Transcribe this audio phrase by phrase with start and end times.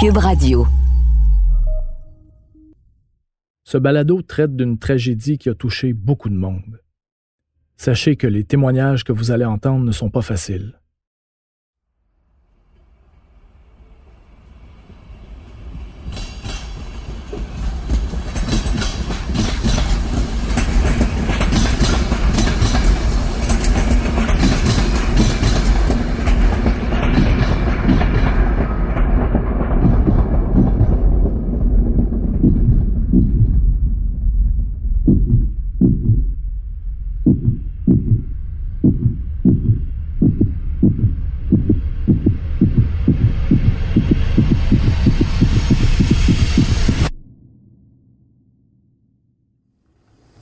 [0.00, 0.64] Cube Radio.
[3.64, 6.80] Ce balado traite d'une tragédie qui a touché beaucoup de monde.
[7.76, 10.77] Sachez que les témoignages que vous allez entendre ne sont pas faciles.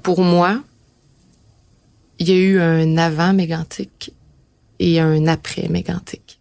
[0.07, 0.63] Pour moi,
[2.21, 4.13] il y a eu un avant mégantique
[4.79, 6.39] et un après mégantique.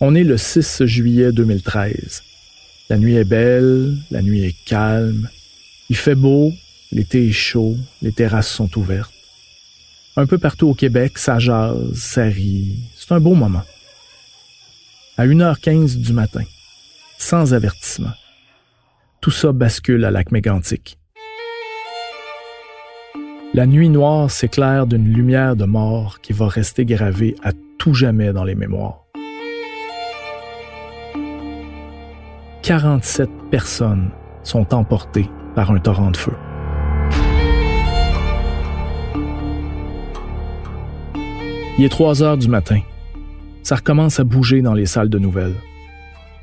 [0.00, 2.22] On est le 6 juillet 2013.
[2.90, 5.28] La nuit est belle, la nuit est calme.
[5.90, 6.52] Il fait beau,
[6.92, 9.12] l'été est chaud, les terrasses sont ouvertes.
[10.14, 12.78] Un peu partout au Québec, ça jase, ça rit.
[12.94, 13.64] C'est un beau moment.
[15.16, 16.44] À 1h15 du matin,
[17.18, 18.12] sans avertissement.
[19.20, 20.98] Tout ça bascule à lac mégantic.
[23.54, 28.32] La nuit noire s'éclaire d'une lumière de mort qui va rester gravée à tout jamais
[28.32, 29.06] dans les mémoires.
[32.62, 34.10] 47 personnes
[34.42, 36.34] sont emportées par un torrent de feu.
[41.78, 42.80] Il est 3 heures du matin.
[43.62, 45.54] Ça recommence à bouger dans les salles de nouvelles.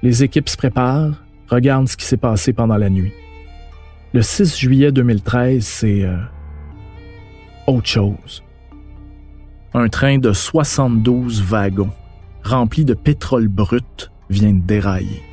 [0.03, 3.13] Les équipes se préparent, regardent ce qui s'est passé pendant la nuit.
[4.13, 6.17] Le 6 juillet 2013, c'est euh,
[7.67, 8.43] autre chose.
[9.73, 11.91] Un train de 72 wagons,
[12.43, 15.23] rempli de pétrole brut, vient de dérailler.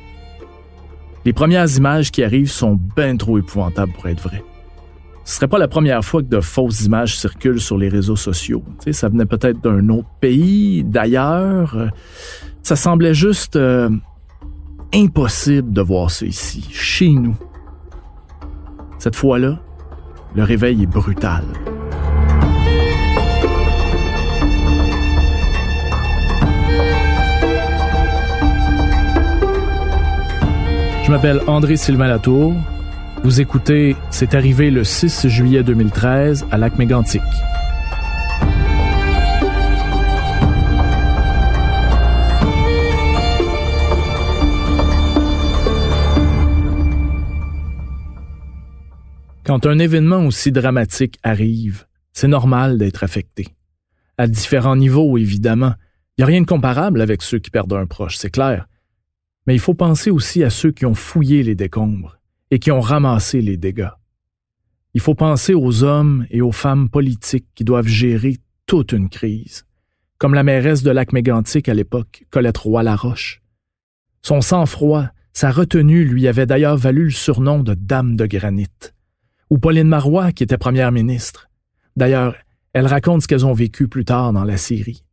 [1.25, 4.43] Les premières images qui arrivent sont bien trop épouvantables pour être vraies.
[5.25, 8.63] Ce serait pas la première fois que de fausses images circulent sur les réseaux sociaux.
[8.93, 11.91] ça venait peut-être d'un autre pays, d'ailleurs.
[12.63, 13.89] Ça semblait juste euh,
[14.93, 17.35] impossible de voir ça ici, chez nous.
[18.99, 19.59] Cette fois-là,
[20.35, 21.43] le réveil est brutal.
[31.03, 32.53] Je m'appelle André Sylvain Latour.
[33.23, 37.21] Vous écoutez C'est arrivé le 6 juillet 2013 à Lac Mégantic.
[49.51, 53.49] Quand un événement aussi dramatique arrive, c'est normal d'être affecté.
[54.17, 55.73] À différents niveaux, évidemment.
[56.15, 58.69] Il n'y a rien de comparable avec ceux qui perdent un proche, c'est clair.
[59.45, 62.17] Mais il faut penser aussi à ceux qui ont fouillé les décombres
[62.49, 63.91] et qui ont ramassé les dégâts.
[64.93, 69.65] Il faut penser aux hommes et aux femmes politiques qui doivent gérer toute une crise,
[70.17, 73.41] comme la mairesse de Lac-Mégantic à l'époque, Colette Roy-Laroche.
[74.21, 78.69] Son sang-froid, sa retenue lui avait d'ailleurs valu le surnom de Dame de granit
[79.51, 81.49] ou Pauline Marois, qui était première ministre.
[81.97, 82.35] D'ailleurs,
[82.73, 85.03] elle raconte ce qu'elles ont vécu plus tard dans la série.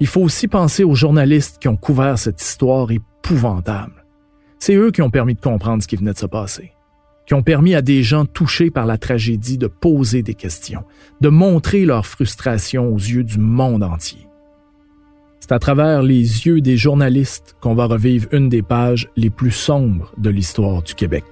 [0.00, 4.04] Il faut aussi penser aux journalistes qui ont couvert cette histoire épouvantable.
[4.58, 6.72] C'est eux qui ont permis de comprendre ce qui venait de se passer,
[7.26, 10.84] qui ont permis à des gens touchés par la tragédie de poser des questions,
[11.22, 14.29] de montrer leur frustration aux yeux du monde entier.
[15.40, 19.50] C'est à travers les yeux des journalistes qu'on va revivre une des pages les plus
[19.50, 21.24] sombres de l'histoire du Québec.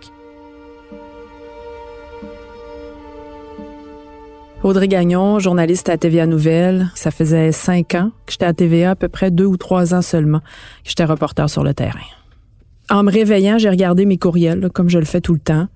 [4.64, 6.90] Audrey Gagnon, journaliste à TVA Nouvelle.
[6.96, 10.02] Ça faisait cinq ans que j'étais à TVA, à peu près deux ou trois ans
[10.02, 12.00] seulement que j'étais reporter sur le terrain.
[12.90, 15.68] En me réveillant, j'ai regardé mes courriels, comme je le fais tout le temps.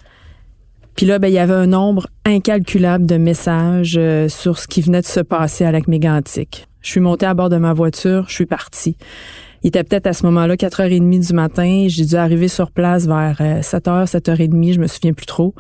[0.97, 4.83] Puis là, ben, il y avait un nombre incalculable de messages euh, sur ce qui
[4.83, 6.67] venait de se passer à Lac Mégantic.
[6.83, 8.97] Je suis montée à bord de ma voiture, je suis partie.
[9.63, 11.87] Il était peut-être à ce moment-là 4h30 du matin.
[11.89, 15.55] J'ai dû arriver sur place vers 7h, euh, 7h30, je me souviens plus trop.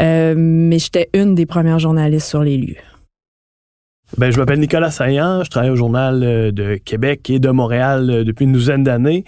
[0.00, 2.76] Euh, mais j'étais une des premières journalistes sur les lieux.
[4.16, 8.24] Ben, je m'appelle Nicolas Saillant, je travaille au Journal euh, de Québec et de Montréal
[8.24, 9.24] depuis une douzaine d'années.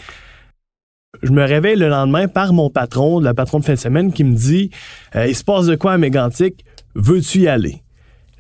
[1.23, 4.25] Je me réveille le lendemain par mon patron, la patronne de fin de semaine, qui
[4.25, 4.71] me dit
[5.15, 6.65] Il se passe de quoi à Mégantic?
[6.95, 7.84] Veux-tu y aller?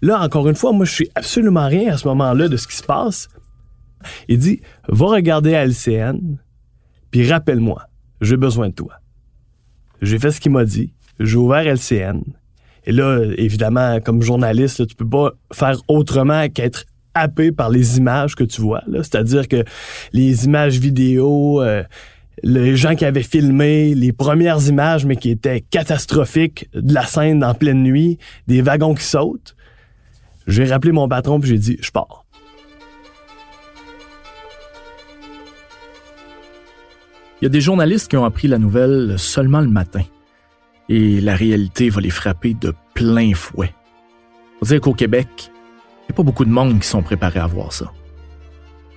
[0.04, 2.76] Là, encore une fois, moi, je suis absolument rien à ce moment-là de ce qui
[2.76, 3.28] se passe.
[4.28, 6.36] Il dit, va regarder à LCN,
[7.10, 7.88] puis rappelle-moi,
[8.20, 9.00] j'ai besoin de toi.
[10.02, 12.20] J'ai fait ce qu'il m'a dit, j'ai ouvert LCN,
[12.84, 16.84] Et là, évidemment, comme journaliste, tu peux pas faire autrement qu'être
[17.14, 18.82] happé par les images que tu vois.
[18.96, 19.64] C'est-à-dire que
[20.12, 21.82] les images vidéo, euh,
[22.42, 27.42] les gens qui avaient filmé les premières images, mais qui étaient catastrophiques, de la scène
[27.42, 28.18] en pleine nuit,
[28.48, 29.53] des wagons qui sautent.
[30.46, 32.24] J'ai rappelé mon patron puis j'ai dit, je pars.
[37.40, 40.02] Il y a des journalistes qui ont appris la nouvelle seulement le matin.
[40.88, 43.74] Et la réalité va les frapper de plein fouet.
[44.60, 47.46] Faut dire qu'au Québec, il n'y a pas beaucoup de monde qui sont préparés à
[47.46, 47.90] voir ça.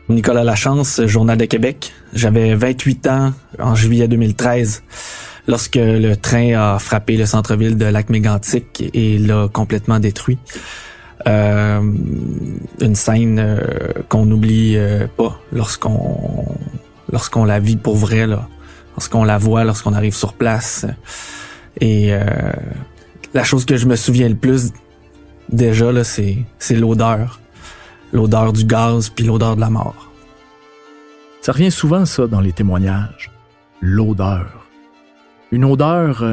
[0.09, 1.91] Nicolas Lachance, Journal de Québec.
[2.13, 4.83] J'avais 28 ans en juillet 2013
[5.47, 10.37] lorsque le train a frappé le centre-ville de Lac-Mégantic et l'a complètement détruit.
[11.25, 11.81] Euh,
[12.79, 16.45] une scène euh, qu'on n'oublie euh, pas lorsqu'on
[17.11, 18.47] lorsqu'on la vit pour vrai, là,
[18.95, 20.85] lorsqu'on la voit, lorsqu'on arrive sur place.
[21.79, 22.11] Et
[23.33, 24.73] la chose que je me souviens le plus
[25.49, 27.39] déjà là, c'est c'est l'odeur,
[28.11, 30.11] l'odeur du gaz puis l'odeur de la mort.
[31.41, 33.31] Ça revient souvent ça dans les témoignages,
[33.79, 34.67] l'odeur.
[35.51, 36.25] Une odeur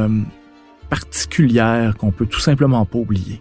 [0.89, 3.41] particulière qu'on peut tout simplement pas oublier.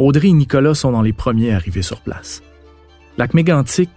[0.00, 2.42] Audrey et Nicolas sont dans les premiers arrivés sur place.
[3.18, 3.90] Lac Mégantic,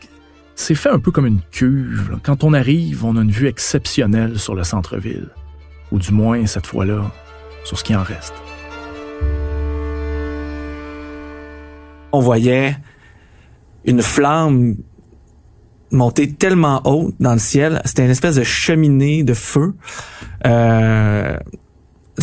[0.54, 2.20] c'est fait un peu comme une cuve.
[2.24, 5.30] Quand on arrive, on a une vue exceptionnelle sur le centre-ville.
[5.94, 7.10] Ou du moins, cette fois-là,
[7.64, 8.34] sur ce qui en reste.
[12.12, 12.76] On voyait
[13.86, 14.76] une flamme
[15.90, 17.82] monter tellement haute dans le ciel.
[17.86, 19.74] C'était une espèce de cheminée de feu.
[20.46, 21.38] Euh,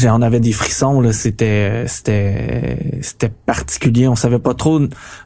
[0.08, 4.08] on avait des frissons c'était c'était c'était particulier.
[4.08, 4.80] On savait pas trop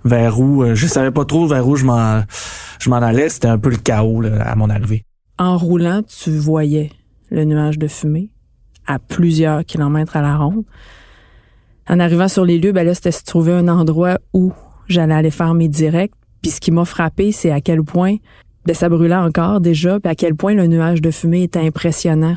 [0.05, 3.29] vers où euh, je savais pas trop vers où je m'en allais.
[3.29, 5.05] C'était un peu le chaos à mon arrivée.
[5.39, 6.91] En roulant tu voyais
[7.31, 8.31] le nuage de fumée
[8.87, 10.65] à plusieurs kilomètres à la ronde.
[11.89, 14.53] En arrivant sur les lieux ben là c'était se trouver un endroit où
[14.89, 16.13] j'allais aller faire mes directs.
[16.43, 18.17] Puis ce qui m'a frappé c'est à quel point
[18.67, 22.37] ben, ça brûlait encore déjà puis à quel point le nuage de fumée était impressionnant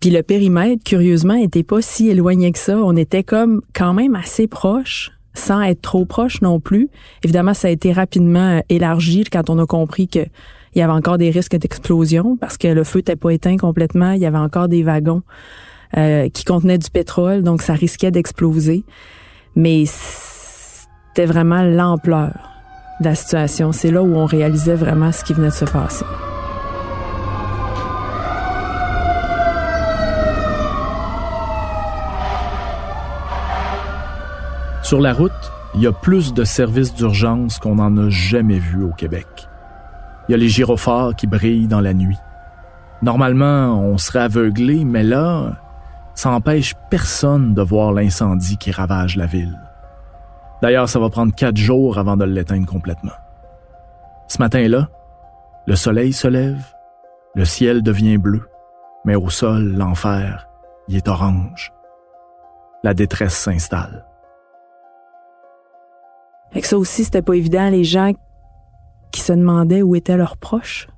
[0.00, 2.78] puis le périmètre, curieusement, était pas si éloigné que ça.
[2.78, 6.88] On était comme quand même assez proche, sans être trop proche non plus.
[7.24, 10.20] Évidemment, ça a été rapidement euh, élargi quand on a compris que
[10.74, 14.12] il y avait encore des risques d'explosion parce que le feu n'était pas éteint complètement.
[14.12, 15.22] Il y avait encore des wagons
[15.96, 18.84] euh, qui contenaient du pétrole, donc ça risquait d'exploser.
[19.56, 22.32] Mais c'était vraiment l'ampleur
[23.00, 23.72] de la situation.
[23.72, 26.04] C'est là où on réalisait vraiment ce qui venait de se passer.
[34.88, 38.82] Sur la route, il y a plus de services d'urgence qu'on n'en a jamais vu
[38.82, 39.26] au Québec.
[40.26, 42.16] Il y a les gyrophares qui brillent dans la nuit.
[43.02, 45.58] Normalement, on serait aveuglé, mais là,
[46.14, 49.60] ça empêche personne de voir l'incendie qui ravage la ville.
[50.62, 53.12] D'ailleurs, ça va prendre quatre jours avant de l'éteindre complètement.
[54.26, 54.88] Ce matin-là,
[55.66, 56.64] le soleil se lève,
[57.34, 58.48] le ciel devient bleu,
[59.04, 60.48] mais au sol, l'enfer,
[60.88, 61.74] il est orange.
[62.82, 64.07] La détresse s'installe.
[66.52, 67.68] Fait que ça aussi, c'était pas évident.
[67.68, 68.12] Les gens
[69.12, 70.88] qui se demandaient où étaient leurs proches.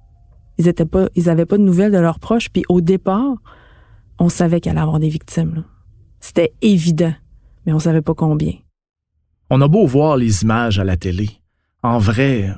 [0.58, 2.50] Ils étaient pas, ils avaient pas de nouvelles de leurs proches.
[2.50, 3.34] Puis au départ,
[4.18, 5.64] on savait qu'il allait avoir des victimes.
[6.20, 7.14] C'était évident,
[7.64, 8.52] mais on savait pas combien.
[9.48, 11.30] On a beau voir les images à la télé.
[11.82, 12.50] En vrai,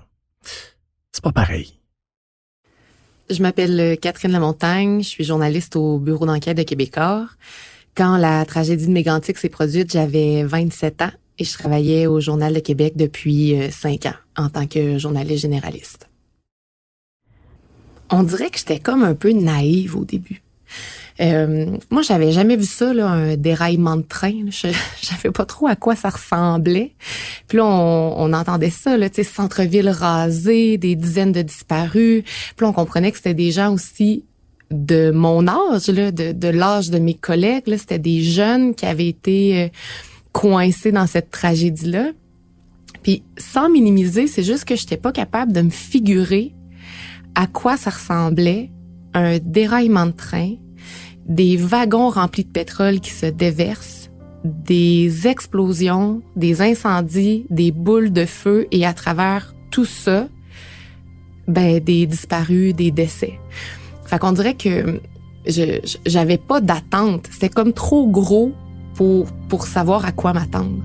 [1.13, 1.73] c'est pas pareil.
[3.31, 7.29] Je m'appelle Catherine Lamontagne, je suis journaliste au bureau d'enquête de Québécois.
[7.95, 12.53] Quand la tragédie de Mégantic s'est produite, j'avais 27 ans et je travaillais au Journal
[12.53, 16.09] de Québec depuis euh, cinq ans en tant que journaliste généraliste.
[18.11, 20.43] On dirait que j'étais comme un peu naïve au début.
[21.21, 24.33] Euh, moi, j'avais jamais vu ça, là, un déraillement de train.
[24.47, 24.69] Je,
[25.03, 26.93] savais pas trop à quoi ça ressemblait.
[27.49, 32.23] Puis là, on, entendait ça, là, tu centre-ville rasé, des dizaines de disparus.
[32.25, 34.25] Puis là, on comprenait que c'était des gens aussi
[34.71, 37.65] de mon âge, là, de, l'âge de mes collègues.
[37.77, 39.69] C'était des jeunes qui avaient été euh,
[40.33, 42.11] coincée dans cette tragédie-là.
[43.03, 46.55] Puis sans minimiser, c'est juste que j'étais pas capable de me figurer
[47.35, 48.71] à quoi ça ressemblait
[49.15, 50.55] un déraillement de train,
[51.27, 54.11] des wagons remplis de pétrole qui se déversent,
[54.45, 60.29] des explosions, des incendies, des boules de feu et à travers tout ça,
[61.47, 63.39] ben des disparus, des décès.
[64.07, 65.01] Fait qu'on dirait que
[65.47, 68.53] je j'avais pas d'attente, c'était comme trop gros
[68.95, 70.83] pour, savoir à quoi m'attendre.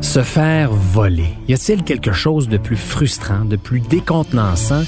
[0.00, 1.34] Se faire voler.
[1.46, 4.82] Y a-t-il quelque chose de plus frustrant, de plus décontenançant?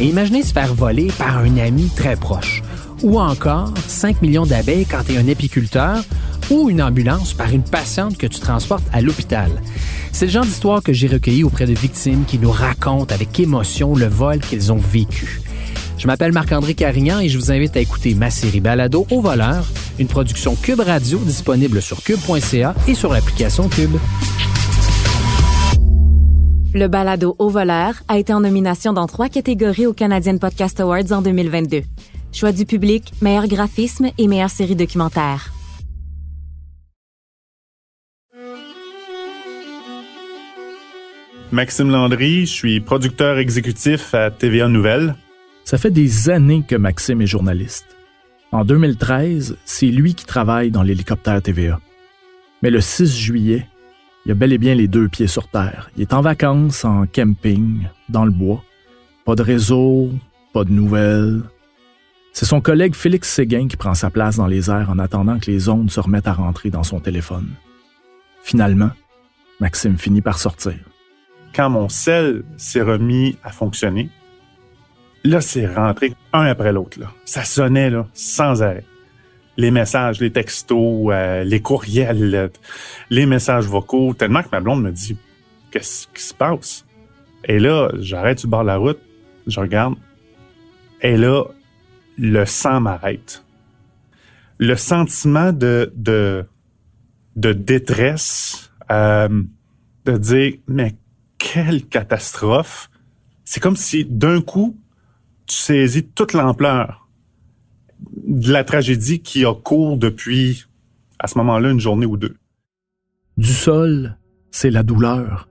[0.00, 2.62] Imaginez se faire voler par un ami très proche.
[3.04, 6.02] Ou encore 5 millions d'abeilles quand tu es un apiculteur
[6.50, 9.50] ou une ambulance par une patiente que tu transportes à l'hôpital.
[10.12, 13.94] C'est le genre d'histoire que j'ai recueilli auprès de victimes qui nous racontent avec émotion
[13.94, 15.40] le vol qu'ils ont vécu.
[15.98, 19.66] Je m'appelle Marc-André Carignan et je vous invite à écouter ma série Balado au voleur,
[19.98, 23.96] une production Cube Radio disponible sur cube.ca et sur l'application Cube.
[26.74, 31.12] Le balado Au voleur a été en nomination dans trois catégories aux Canadian Podcast Awards
[31.12, 31.82] en 2022.
[32.32, 35.53] Choix du public, meilleur graphisme et meilleure série documentaire.
[41.54, 45.14] Maxime Landry, je suis producteur exécutif à TVA Nouvelles.
[45.64, 47.86] Ça fait des années que Maxime est journaliste.
[48.50, 51.78] En 2013, c'est lui qui travaille dans l'hélicoptère TVA.
[52.60, 53.68] Mais le 6 juillet,
[54.26, 55.92] il a bel et bien les deux pieds sur terre.
[55.96, 58.64] Il est en vacances, en camping, dans le bois.
[59.24, 60.10] Pas de réseau,
[60.52, 61.40] pas de nouvelles.
[62.32, 65.52] C'est son collègue Félix Séguin qui prend sa place dans les airs en attendant que
[65.52, 67.50] les ondes se remettent à rentrer dans son téléphone.
[68.42, 68.90] Finalement,
[69.60, 70.74] Maxime finit par sortir.
[71.54, 74.10] Quand mon sel s'est remis à fonctionner,
[75.22, 76.98] là, c'est rentré un après l'autre.
[76.98, 77.12] Là.
[77.24, 78.84] Ça sonnait là, sans arrêt.
[79.56, 82.50] Les messages, les textos, euh, les courriels,
[83.08, 85.16] les messages vocaux, tellement que ma blonde me dit
[85.70, 86.84] Qu'est-ce qui se passe?
[87.44, 88.98] Et là, j'arrête du bord de la route,
[89.46, 89.94] je regarde,
[91.02, 91.44] et là,
[92.18, 93.44] le sang m'arrête.
[94.58, 96.46] Le sentiment de, de,
[97.52, 99.42] détresse, euh,
[100.04, 100.94] de dire Mais
[101.44, 102.90] quelle catastrophe!
[103.44, 104.76] C'est comme si d'un coup,
[105.46, 107.06] tu saisis toute l'ampleur
[108.26, 110.64] de la tragédie qui a cours depuis,
[111.18, 112.36] à ce moment-là, une journée ou deux.
[113.36, 114.16] Du sol,
[114.50, 115.48] c'est la douleur,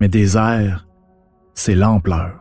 [0.00, 0.86] mais des airs,
[1.54, 2.40] c'est l'ampleur.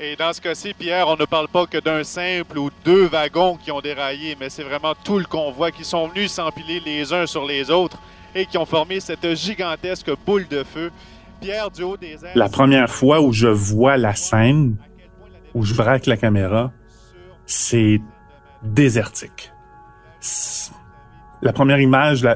[0.00, 3.56] Et dans ce cas-ci, Pierre, on ne parle pas que d'un simple ou deux wagons
[3.56, 7.26] qui ont déraillé, mais c'est vraiment tout le convoi qui sont venus s'empiler les uns
[7.26, 7.98] sur les autres
[8.34, 10.90] et qui ont formé cette gigantesque boule de feu.
[12.34, 14.76] La première fois où je vois la scène,
[15.54, 16.72] où je braque la caméra,
[17.46, 18.00] c'est
[18.62, 19.52] désertique.
[21.42, 22.26] La première image,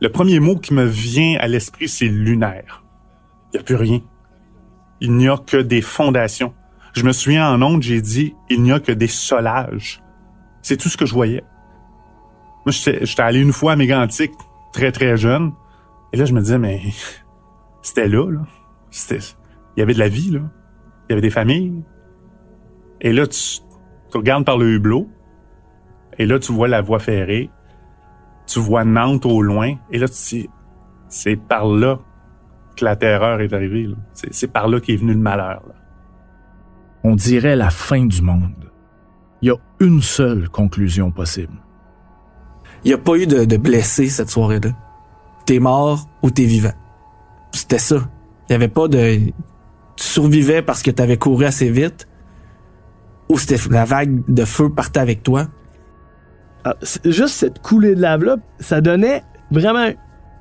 [0.00, 2.84] le premier mot qui me vient à l'esprit, c'est lunaire.
[3.52, 4.00] Il n'y a plus rien.
[5.00, 6.54] Il n'y a que des fondations.
[6.92, 10.02] Je me souviens en ondes, j'ai dit, il n'y a que des solages.
[10.60, 11.42] C'est tout ce que je voyais.
[12.64, 14.30] Moi, j'étais allé une fois à Mégantic,
[14.72, 15.52] très, très jeune.
[16.12, 16.80] Et là, je me disais, mais
[17.82, 18.40] c'était là, là.
[19.10, 20.40] Il y avait de la vie, là.
[21.08, 21.82] Il y avait des familles.
[23.00, 23.60] Et là, tu,
[24.10, 25.08] tu regardes par le hublot.
[26.18, 27.50] Et là, tu vois la voie ferrée.
[28.46, 29.74] Tu vois Nantes au loin.
[29.90, 30.50] Et là, tu dis,
[31.08, 31.98] c'est par là
[32.76, 33.88] que la terreur est arrivée.
[34.12, 35.62] C'est par là qu'est venu le malheur.
[35.66, 35.74] Là.
[37.04, 38.70] On dirait la fin du monde.
[39.42, 41.54] Il y a une seule conclusion possible.
[42.84, 44.70] Il n'y a pas eu de, de blessés cette soirée-là.
[45.46, 46.72] T'es mort ou t'es vivant.
[47.52, 48.08] C'était ça.
[48.50, 49.18] Il pas de...
[49.96, 52.08] Tu survivais parce que t'avais couru assez vite
[53.28, 55.48] ou c'était la vague de feu partait avec toi.
[56.64, 59.90] Ah, juste cette coulée de lave-là, ça donnait vraiment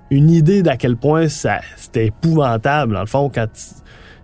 [0.10, 3.48] une idée d'à quel point ça c'était épouvantable, dans le fond, quand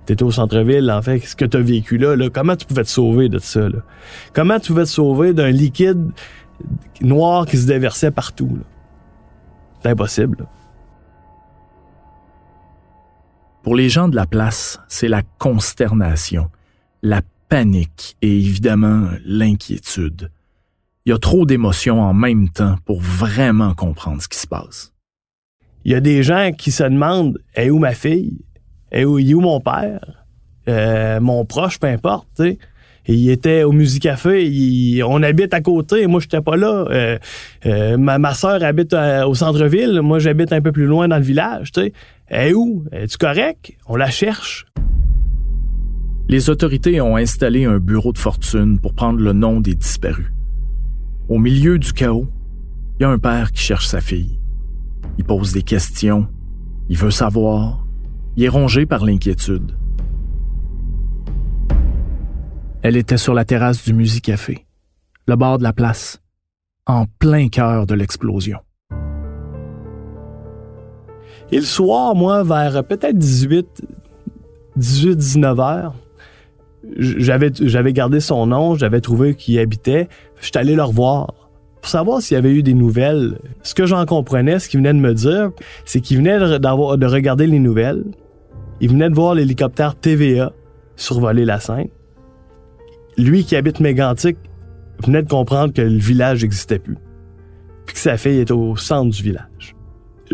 [0.05, 2.65] tu étais au centre-ville, en fait, ce que tu as vécu là, là, comment tu
[2.65, 3.61] pouvais te sauver de ça?
[3.61, 3.79] Là?
[4.33, 6.11] Comment tu pouvais te sauver d'un liquide
[7.01, 8.59] noir qui se déversait partout?
[9.81, 10.37] C'est impossible.
[10.39, 10.45] Là.
[13.67, 16.49] Pour les gens de la place, c'est la consternation,
[17.03, 20.31] la panique et évidemment l'inquiétude.
[21.05, 24.93] Il y a trop d'émotions en même temps pour vraiment comprendre ce qui se passe.
[25.83, 28.39] Il y a des gens qui se demandent est où ma fille?
[28.89, 30.25] Est où, où mon père?
[30.69, 32.41] Euh, Mon proche, peu importe.
[33.07, 36.85] Il était au Musicafé, il, on habite à côté, moi j'étais pas là.
[36.89, 37.17] Euh,
[37.65, 41.17] euh, ma, ma soeur habite à, au centre-ville, moi j'habite un peu plus loin dans
[41.17, 41.71] le village.
[41.71, 41.93] Tu sais.
[42.29, 42.83] est où?
[42.91, 43.77] Es-tu correct?
[43.87, 44.65] On la cherche.
[46.27, 50.33] Les autorités ont installé un bureau de fortune pour prendre le nom des disparus.
[51.29, 52.27] Au milieu du chaos,
[52.99, 54.37] il y a un père qui cherche sa fille.
[55.17, 56.27] Il pose des questions,
[56.89, 57.85] il veut savoir,
[58.35, 59.77] il est rongé par l'inquiétude.
[62.83, 64.65] Elle était sur la terrasse du Musicafé,
[65.27, 66.21] le bord de la place,
[66.85, 68.59] en plein cœur de l'explosion.
[71.51, 73.83] Et le soir, moi, vers peut-être 18,
[74.77, 75.95] 18-19 heures,
[76.97, 80.07] j'avais, gardé son nom, j'avais trouvé qui y habitait.
[80.39, 81.33] J'étais allé le revoir.
[81.81, 83.39] pour savoir s'il y avait eu des nouvelles.
[83.63, 85.51] Ce que j'en comprenais, ce qu'il venait de me dire,
[85.83, 88.05] c'est qu'il venait de regarder les nouvelles.
[88.79, 90.53] Il venait de voir l'hélicoptère TVA
[90.95, 91.87] survoler la scène.
[93.17, 94.37] Lui qui habite Mégantic
[95.03, 96.97] venait de comprendre que le village n'existait plus.
[97.85, 99.75] Puis que sa fille était au centre du village.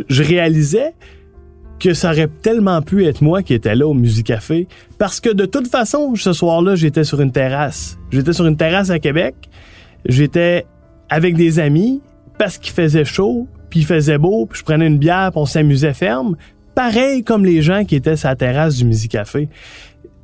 [0.07, 0.93] Je réalisais
[1.79, 5.45] que ça aurait tellement pu être moi qui étais là au Café parce que de
[5.45, 7.97] toute façon, ce soir-là, j'étais sur une terrasse.
[8.11, 9.35] J'étais sur une terrasse à Québec.
[10.05, 10.65] J'étais
[11.09, 12.01] avec des amis
[12.37, 15.45] parce qu'il faisait chaud, puis il faisait beau, puis je prenais une bière, puis on
[15.45, 16.35] s'amusait ferme.
[16.73, 19.49] Pareil comme les gens qui étaient sur la terrasse du Café.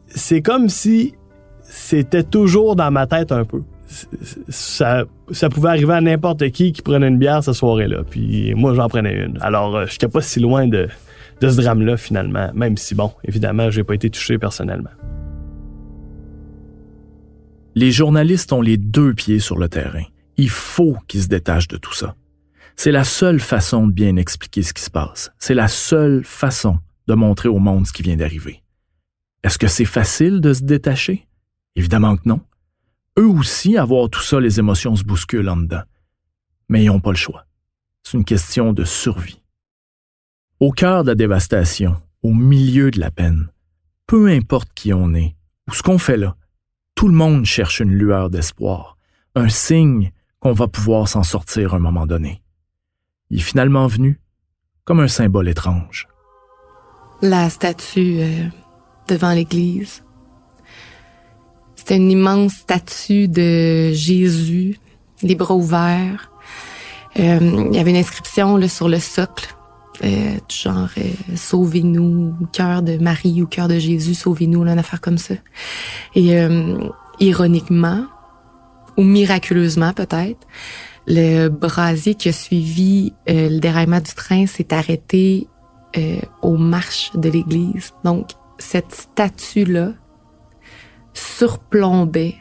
[0.08, 1.14] C'est comme si
[1.70, 3.62] c'était toujours dans ma tête un peu.
[4.50, 8.04] Ça, ça pouvait arriver à n'importe qui qui prenait une bière cette soirée-là.
[8.10, 9.38] Puis moi, j'en prenais une.
[9.42, 10.88] Alors, euh, je n'étais pas si loin de,
[11.42, 12.52] de ce drame-là, finalement.
[12.54, 14.90] Même si, bon, évidemment, j'ai pas été touché personnellement.
[17.76, 20.04] Les journalistes ont les deux pieds sur le terrain.
[20.38, 22.16] Il faut qu'ils se détachent de tout ça.
[22.76, 25.32] C'est la seule façon de bien expliquer ce qui se passe.
[25.38, 28.64] C'est la seule façon de montrer au monde ce qui vient d'arriver.
[29.44, 31.29] Est-ce que c'est facile de se détacher?
[31.76, 32.42] Évidemment que non.
[33.18, 35.84] Eux aussi, à voir tout ça, les émotions se bousculent en dedans.
[36.68, 37.46] Mais ils n'ont pas le choix.
[38.04, 39.42] C'est une question de survie.
[40.60, 43.50] Au cœur de la dévastation, au milieu de la peine,
[44.08, 45.36] peu importe qui on est
[45.68, 46.36] ou ce qu'on fait là,
[46.96, 48.98] tout le monde cherche une lueur d'espoir,
[49.36, 52.42] un signe qu'on va pouvoir s'en sortir un moment donné.
[53.30, 54.20] Il est finalement venu
[54.86, 56.08] comme un symbole étrange.
[57.22, 58.48] La statue euh,
[59.08, 60.04] devant l'église.
[61.80, 64.78] C'était une immense statue de Jésus,
[65.24, 66.30] les bras ouverts.
[67.18, 69.56] Euh, il y avait une inscription là, sur le socle,
[70.04, 75.18] euh, genre euh, Sauvez-nous, cœur de Marie ou cœur de Jésus, sauvez-nous, une affaire comme
[75.18, 75.36] ça.
[76.16, 76.38] Et
[77.22, 78.04] ironiquement,
[78.98, 80.46] ou miraculeusement peut-être,
[81.08, 85.48] le brasier qui a suivi le déraillement du train s'est arrêté
[86.42, 87.94] aux marches de l'église.
[88.04, 89.94] Donc, cette statue-là
[91.20, 92.36] surplombait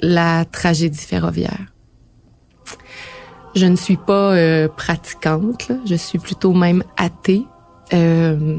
[0.00, 1.66] la tragédie ferroviaire.
[3.54, 7.44] Je ne suis pas euh, pratiquante, je suis plutôt même athée,
[7.92, 8.58] euh,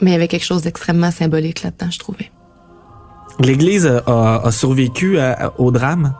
[0.00, 2.30] mais il y avait quelque chose d'extrêmement symbolique là-dedans, je trouvais.
[3.40, 5.18] L'Église a, survécu
[5.58, 6.14] au drame.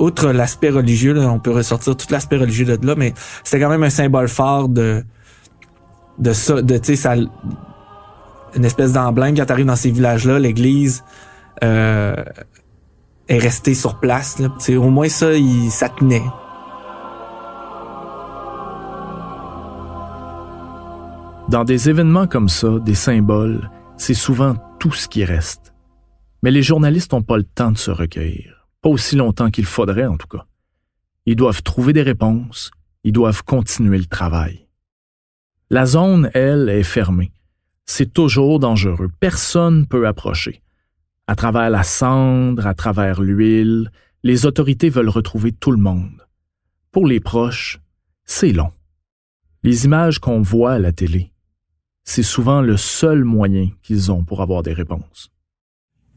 [0.00, 3.14] Outre l'aspect religieux, on peut ressortir tout l'aspect religieux de là, mais
[3.44, 5.04] c'était quand même un symbole fort de
[6.32, 6.80] ça, de
[8.56, 11.04] une espèce d'emblème quand t'arrives dans ces villages-là, l'église
[11.62, 12.14] euh,
[13.28, 14.38] est restée sur place.
[14.38, 14.48] Là.
[14.76, 16.22] au moins ça, il, ça tenait.
[21.48, 25.74] Dans des événements comme ça, des symboles, c'est souvent tout ce qui reste.
[26.42, 28.68] Mais les journalistes n'ont pas le temps de se recueillir.
[28.82, 30.46] Pas aussi longtemps qu'il faudrait, en tout cas.
[31.26, 32.70] Ils doivent trouver des réponses.
[33.04, 34.66] Ils doivent continuer le travail.
[35.70, 37.32] La zone, elle, est fermée
[37.90, 39.08] c'est toujours dangereux.
[39.18, 40.62] Personne peut approcher.
[41.26, 43.90] À travers la cendre, à travers l'huile,
[44.22, 46.24] les autorités veulent retrouver tout le monde.
[46.92, 47.80] Pour les proches,
[48.24, 48.70] c'est long.
[49.64, 51.32] Les images qu'on voit à la télé,
[52.04, 55.32] c'est souvent le seul moyen qu'ils ont pour avoir des réponses.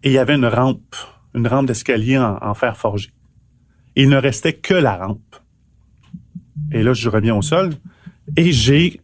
[0.03, 0.95] Et il y avait une rampe,
[1.33, 3.09] une rampe d'escalier en, fer forgé.
[3.95, 5.37] il ne restait que la rampe.
[6.71, 7.71] Et là, je reviens au sol
[8.37, 9.01] et j'ai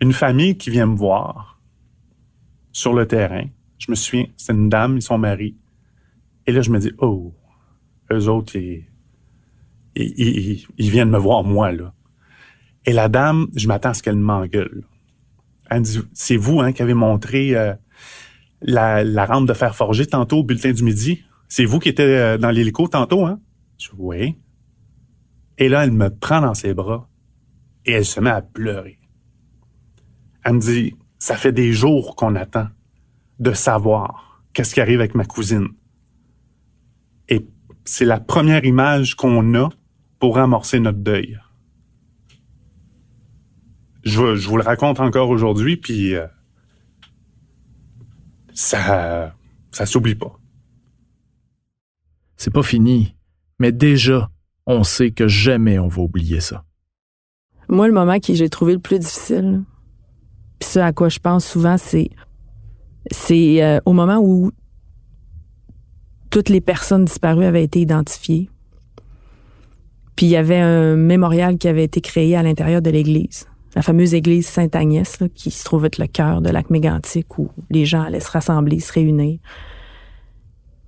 [0.00, 1.57] une famille qui vient me voir
[2.72, 3.44] sur le terrain.
[3.78, 5.56] Je me souviens, c'est une dame et son mari.
[6.46, 7.34] Et là, je me dis, oh,
[8.12, 8.86] eux autres, ils,
[9.94, 11.92] ils, viennent me voir moi, là.
[12.86, 14.84] Et la dame, je m'attends à ce qu'elle m'engueule.
[15.70, 17.74] Elle me dit, c'est vous hein, qui avez montré euh,
[18.62, 21.22] la, la rampe de fer forgé tantôt au bulletin du midi?
[21.48, 23.40] C'est vous qui étiez euh, dans l'hélico tantôt, hein?
[23.78, 24.36] Je dis, oui.
[25.58, 27.08] Et là, elle me prend dans ses bras
[27.84, 28.98] et elle se met à pleurer.
[30.44, 32.68] Elle me dit, ça fait des jours qu'on attend
[33.38, 35.68] de savoir qu'est-ce qui arrive avec ma cousine.
[37.28, 37.46] Et
[37.84, 39.68] c'est la première image qu'on a
[40.18, 41.38] pour amorcer notre deuil.
[44.04, 46.26] Je, je vous le raconte encore aujourd'hui, puis euh,
[48.54, 49.34] ça,
[49.70, 50.38] ça s'oublie pas.
[52.36, 53.16] C'est pas fini,
[53.58, 54.30] mais déjà,
[54.66, 56.64] on sait que jamais on va oublier ça.
[57.68, 59.62] Moi, le moment que j'ai trouvé le plus difficile,
[60.58, 62.10] puis ça à quoi je pense souvent, c'est
[63.10, 64.50] c'est euh, au moment où
[66.30, 68.50] toutes les personnes disparues avaient été identifiées.
[70.14, 73.82] Puis il y avait un mémorial qui avait été créé à l'intérieur de l'église, la
[73.82, 78.02] fameuse église Sainte-Agnès, qui se trouve être le cœur de lac mégantic où les gens
[78.02, 79.38] allaient se rassembler, se réunir.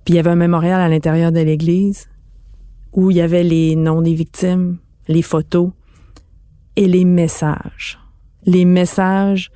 [0.03, 2.09] Puis il y avait un mémorial à l'intérieur de l'église
[2.91, 5.71] où il y avait les noms des victimes, les photos
[6.75, 7.99] et les messages.
[8.45, 9.51] Les messages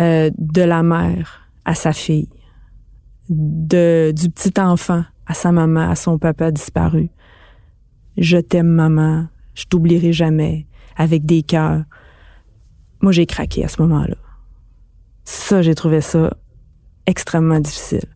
[0.00, 2.28] euh, de la mère à sa fille,
[3.28, 7.10] de, du petit enfant à sa maman, à son papa disparu.
[8.16, 11.84] Je t'aime maman, je t'oublierai jamais, avec des cœurs.
[13.00, 14.16] Moi, j'ai craqué à ce moment-là.
[15.24, 16.36] Ça, j'ai trouvé ça
[17.06, 18.06] extrêmement difficile.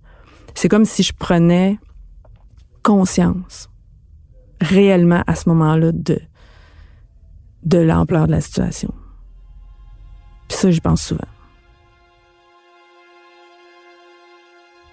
[0.54, 1.78] C'est comme si je prenais
[2.82, 3.70] conscience
[4.60, 6.20] réellement à ce moment-là de,
[7.64, 8.92] de l'ampleur de la situation.
[10.48, 11.28] Puis ça, j'y pense souvent.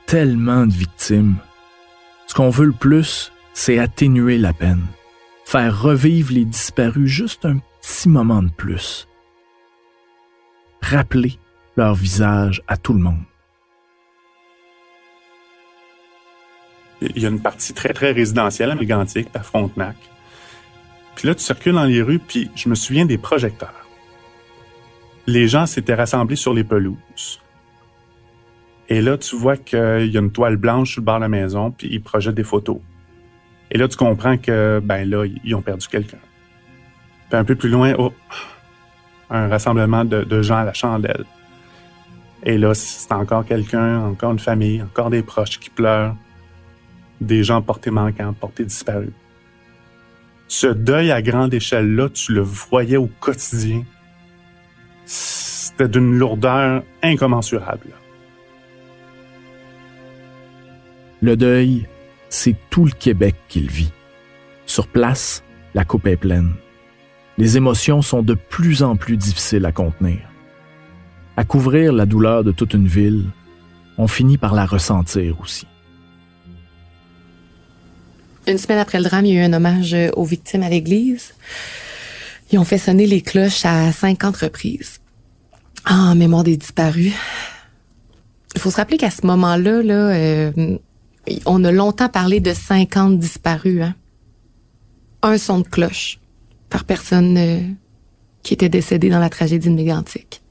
[0.07, 1.37] Tellement de victimes.
[2.27, 4.85] Ce qu'on veut le plus, c'est atténuer la peine,
[5.45, 9.07] faire revivre les disparus juste un petit moment de plus,
[10.81, 11.39] rappeler
[11.75, 13.23] leur visage à tout le monde.
[17.01, 19.97] Il y a une partie très, très résidentielle à Mégantic, à Frontenac.
[21.15, 23.87] Puis là, tu circules dans les rues, puis je me souviens des projecteurs.
[25.27, 27.41] Les gens s'étaient rassemblés sur les pelouses.
[28.89, 29.77] Et là, tu vois qu'il
[30.11, 32.43] y a une toile blanche sur le bord de la maison, puis ils projettent des
[32.43, 32.77] photos.
[33.71, 36.19] Et là, tu comprends que, ben là, ils ont perdu quelqu'un.
[37.29, 38.13] Puis un peu plus loin, oh,
[39.29, 41.25] un rassemblement de, de gens à la chandelle.
[42.43, 46.15] Et là, c'est encore quelqu'un, encore une famille, encore des proches qui pleurent,
[47.19, 49.09] des gens portés manquants, portés disparus.
[50.47, 53.83] Ce deuil à grande échelle-là, tu le voyais au quotidien.
[55.05, 57.89] C'était d'une lourdeur incommensurable.
[61.25, 61.87] Le deuil,
[62.29, 63.91] c'est tout le Québec qui le vit.
[64.67, 65.41] Sur place,
[65.73, 66.53] la coupe est pleine.
[67.39, 70.19] Les émotions sont de plus en plus difficiles à contenir.
[71.35, 73.25] À couvrir la douleur de toute une ville,
[73.97, 75.65] on finit par la ressentir aussi.
[78.45, 81.33] Une semaine après le drame, il y a eu un hommage aux victimes à l'église.
[82.51, 84.99] Ils ont fait sonner les cloches à 50 reprises.
[85.89, 87.13] En mémoire des disparus.
[88.53, 90.77] Il faut se rappeler qu'à ce moment-là, là, euh,
[91.45, 93.81] on a longtemps parlé de 50 disparus.
[93.81, 93.95] Hein?
[95.21, 96.19] Un son de cloche
[96.69, 97.61] par personne euh,
[98.43, 100.41] qui était décédée dans la tragédie de Mégantic.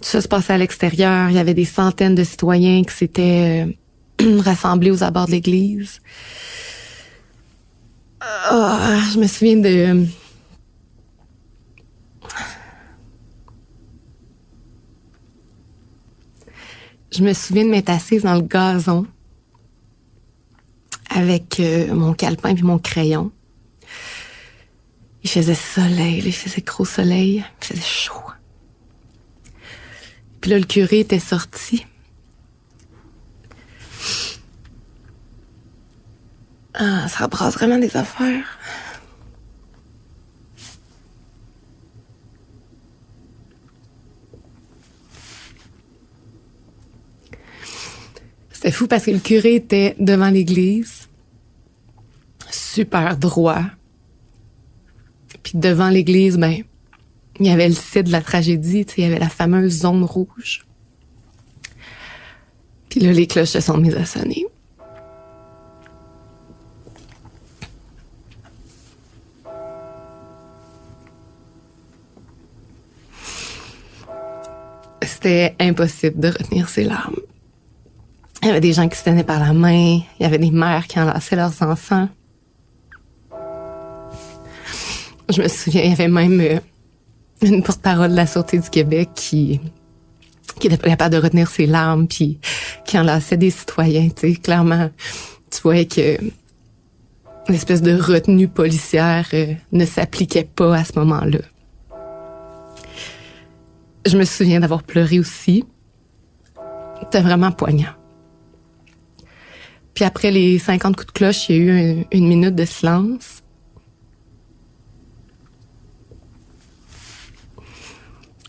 [0.00, 1.30] Tout ça se passait à l'extérieur.
[1.30, 3.66] Il y avait des centaines de citoyens qui s'étaient
[4.20, 6.00] euh, rassemblés aux abords de l'église.
[8.20, 10.06] Ah, je me souviens de...
[17.12, 19.06] Je me souviens de m'être assise dans le gazon
[21.14, 23.30] avec euh, mon calepin et mon crayon.
[25.22, 28.14] Il faisait soleil, il faisait gros soleil, il faisait chaud.
[30.40, 31.86] Puis là, le curé était sorti.
[36.74, 38.58] Ah, ça brasse vraiment des affaires.
[48.64, 51.03] C'était fou parce que le curé était devant l'église,
[52.74, 53.62] super droit.
[55.44, 56.62] Puis devant l'église, ben,
[57.38, 60.66] il y avait le site de la tragédie, il y avait la fameuse zone rouge.
[62.88, 64.46] Puis là, les cloches se sont mises à sonner.
[75.02, 77.16] C'était impossible de retenir ses larmes.
[78.42, 80.50] Il y avait des gens qui se tenaient par la main, il y avait des
[80.50, 82.08] mères qui enlaçaient leurs enfants.
[85.34, 86.58] Je me souviens, il y avait même euh,
[87.42, 89.60] une porte-parole de la Sûreté du Québec qui
[90.60, 92.38] qui était pas capable de retenir ses larmes puis
[92.84, 94.90] qui enlaçait des citoyens, tu sais, clairement
[95.54, 96.18] tu voyais que
[97.48, 101.38] l'espèce de retenue policière euh, ne s'appliquait pas à ce moment-là.
[104.06, 105.64] Je me souviens d'avoir pleuré aussi.
[107.00, 107.92] C'était vraiment poignant.
[109.94, 113.43] Puis après les 50 coups de cloche, il y a eu une minute de silence.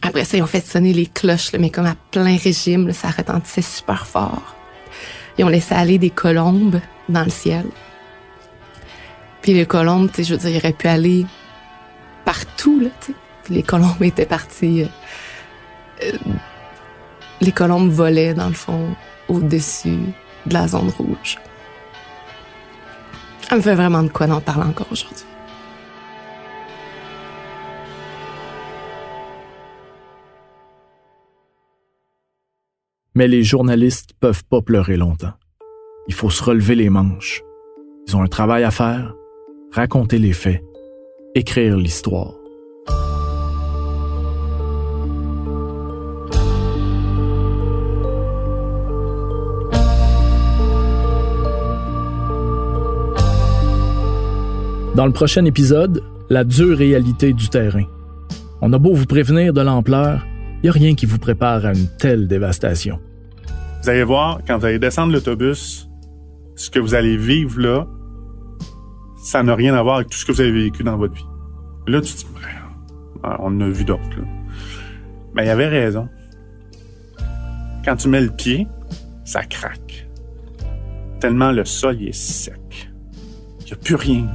[0.06, 3.62] Après ça, ils ont fait sonner les cloches, mais comme à plein régime, ça retentissait
[3.62, 4.56] super fort.
[5.38, 7.66] Ils ont laissé aller des colombes dans le ciel.
[9.42, 11.26] Puis les colombes, tu sais, je veux dire, ils auraient pu aller
[12.24, 13.18] partout, tu sais.
[13.50, 14.84] Les colombes étaient parties.
[14.84, 14.88] Euh,
[16.04, 16.18] euh,
[17.42, 18.96] les colombes volaient, dans le fond,
[19.28, 20.00] au-dessus
[20.46, 21.38] de la zone rouge.
[23.48, 25.26] Ça me fait vraiment de quoi d'en parler encore aujourd'hui.
[33.18, 35.32] Mais les journalistes peuvent pas pleurer longtemps.
[36.10, 37.42] Il faut se relever les manches.
[38.06, 39.16] Ils ont un travail à faire,
[39.72, 40.62] raconter les faits,
[41.34, 42.34] écrire l'histoire.
[54.94, 57.86] Dans le prochain épisode, la dure réalité du terrain.
[58.62, 60.26] On a beau vous prévenir de l'ampleur,
[60.58, 63.00] il n'y a rien qui vous prépare à une telle dévastation.
[63.86, 65.88] Vous allez voir, quand vous allez descendre l'autobus,
[66.56, 67.88] ce que vous allez vivre là,
[69.16, 71.28] ça n'a rien à voir avec tout ce que vous avez vécu dans votre vie.
[71.86, 72.26] Là, tu te dis,
[73.22, 74.02] ben, on en a vu d'autres.
[75.36, 76.10] Mais il y avait raison.
[77.86, 78.68] Quand tu mets le pied,
[79.24, 80.08] ça craque.
[81.20, 82.90] Tellement le sol est sec.
[83.60, 84.28] Il n'y a plus rien.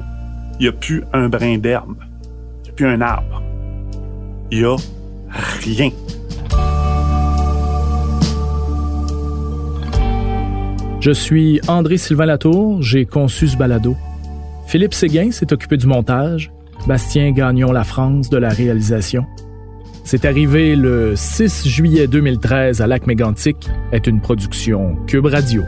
[0.60, 1.96] Il n'y a plus un brin d'herbe.
[2.58, 3.42] Il n'y a plus un arbre.
[4.52, 4.76] Il n'y a
[5.64, 5.90] rien.
[11.00, 13.96] Je suis André-Sylvain Latour, j'ai conçu ce balado.
[14.66, 16.52] Philippe Séguin s'est occupé du montage,
[16.86, 19.24] Bastien Gagnon La France de la réalisation.
[20.04, 25.62] C'est arrivé le 6 juillet 2013 à Lac Mégantic, est une production Cube Radio.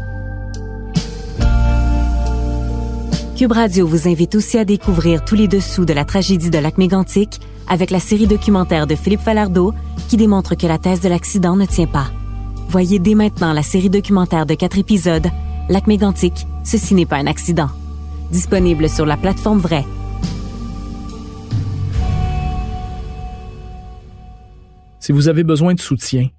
[3.35, 6.77] Cube Radio vous invite aussi à découvrir tous les dessous de la tragédie de Lac
[6.77, 9.73] Mégantic avec la série documentaire de Philippe Falardeau
[10.11, 12.11] qui démontre que la thèse de l'accident ne tient pas.
[12.73, 15.27] Voyez dès maintenant la série documentaire de quatre épisodes,
[15.69, 17.69] Lac Mégantic, ceci n'est pas un accident.
[18.31, 19.85] Disponible sur la plateforme Vraie.
[25.01, 26.31] Si vous avez besoin de soutien,